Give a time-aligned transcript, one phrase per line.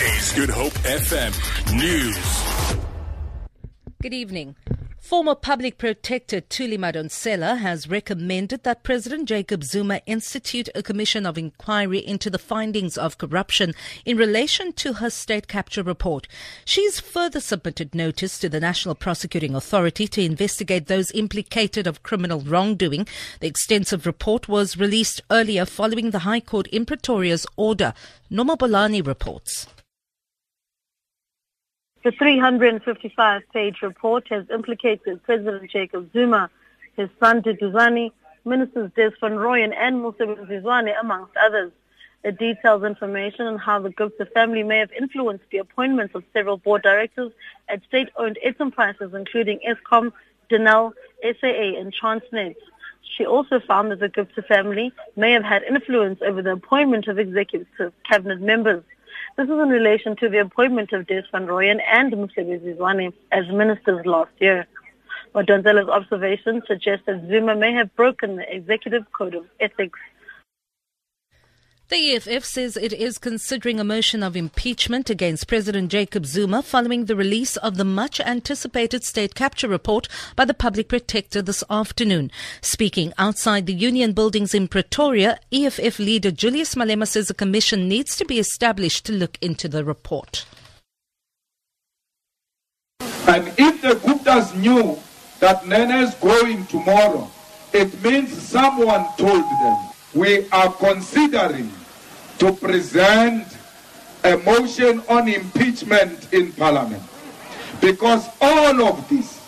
[0.00, 1.34] is Good Hope FM
[1.76, 2.78] News.
[4.00, 4.54] Good evening.
[4.96, 11.36] Former public protector Thuli Madonsela has recommended that President Jacob Zuma institute a commission of
[11.36, 13.74] inquiry into the findings of corruption
[14.04, 16.28] in relation to her state capture report.
[16.64, 22.40] She's further submitted notice to the National Prosecuting Authority to investigate those implicated of criminal
[22.40, 23.08] wrongdoing.
[23.40, 27.94] The extensive report was released earlier following the High Court in Pretoria's order.
[28.30, 29.66] Norma Bolani reports.
[32.08, 36.48] The 355 page report has implicated President Jacob Zuma,
[36.96, 38.12] his son Duduzane,
[38.46, 41.70] Ministers Des van Rooyen and Mosebenzi Zwane, amongst others.
[42.24, 46.56] It details information on how the Gupta family may have influenced the appointments of several
[46.56, 47.30] board directors
[47.68, 50.10] at state-owned enterprises, including Eskom,
[50.50, 52.56] Denel, SAA, and Transnet.
[53.02, 57.18] She also found that the Gupta family may have had influence over the appointment of
[57.18, 58.82] executive cabinet members.
[59.38, 63.46] This is in relation to the appointment of Des van Rooyen and Mosebenzi Zwane as
[63.46, 64.66] ministers last year.
[65.32, 70.00] Madonsela's observations suggest that Zuma may have broken the executive code of ethics.
[71.90, 77.06] The EFF says it is considering a motion of impeachment against President Jacob Zuma following
[77.06, 82.30] the release of the much anticipated state capture report by the public protector this afternoon.
[82.60, 88.16] Speaking outside the union buildings in Pretoria, EFF leader Julius Malema says a commission needs
[88.16, 90.44] to be established to look into the report.
[93.26, 94.98] And if the Guptas knew
[95.40, 97.30] that Nene is going tomorrow,
[97.72, 101.70] it means someone told them we are considering
[102.38, 103.46] to present
[104.24, 107.02] a motion on impeachment in Parliament
[107.80, 109.40] because all of this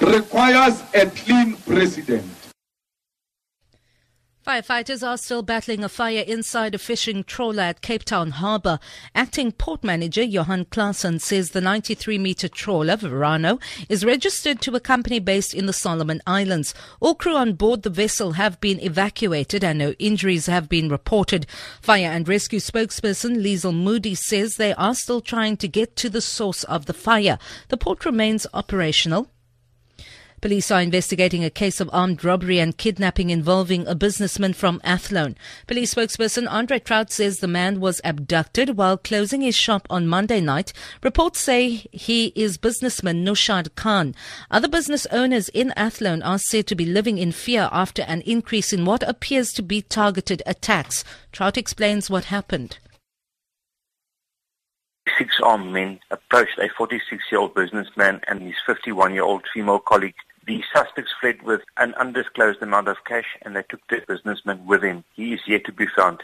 [0.00, 2.35] requires a clean president.
[4.46, 8.78] Firefighters are still battling a fire inside a fishing trawler at Cape Town Harbour.
[9.12, 14.78] Acting port manager Johan Klaassen says the 93 metre trawler, Verano, is registered to a
[14.78, 16.74] company based in the Solomon Islands.
[17.00, 21.48] All crew on board the vessel have been evacuated and no injuries have been reported.
[21.82, 26.20] Fire and rescue spokesperson Liesl Moody says they are still trying to get to the
[26.20, 27.40] source of the fire.
[27.66, 29.28] The port remains operational
[30.42, 35.34] Police are investigating a case of armed robbery and kidnapping involving a businessman from Athlone.
[35.66, 40.42] Police spokesperson Andre Traut says the man was abducted while closing his shop on Monday
[40.42, 40.74] night.
[41.02, 44.14] Reports say he is businessman Nushad Khan.
[44.50, 48.74] Other business owners in Athlone are said to be living in fear after an increase
[48.74, 51.02] in what appears to be targeted attacks.
[51.32, 52.78] Traut explains what happened
[55.18, 60.14] six armed men approached a 46-year-old businessman and his 51-year-old female colleague.
[60.46, 64.82] The suspects fled with an undisclosed amount of cash and they took the businessman with
[64.82, 65.04] them.
[65.14, 66.22] He is yet to be found.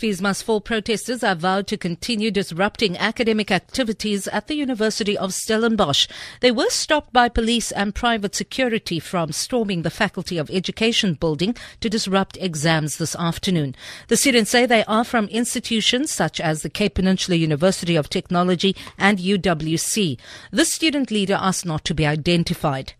[0.00, 6.06] Must fall protesters are vowed to continue disrupting academic activities at the University of Stellenbosch.
[6.40, 11.56] They were stopped by police and private security from storming the Faculty of Education building
[11.80, 13.74] to disrupt exams this afternoon.
[14.06, 18.76] The students say they are from institutions such as the Cape Peninsula University of Technology
[18.98, 20.16] and UWC.
[20.52, 22.94] The student leader asked not to be identified.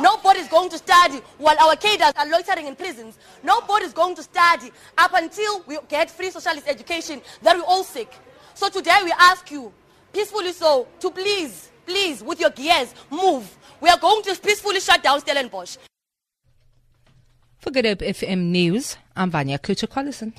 [0.00, 3.18] Nobody's going to study while our cadres are loitering in prisons.
[3.42, 8.08] Nobody's going to study up until we get free socialist education that we all seek.
[8.54, 9.72] So today we ask you,
[10.12, 13.56] peacefully so, to please, please, with your gears, move.
[13.80, 15.76] We are going to peacefully shut down Stellenbosch.
[17.58, 20.32] For Good Hope FM News, I'm Vanya Kuchar-Collison.